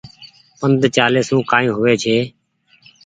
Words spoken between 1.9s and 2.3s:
ڇي۔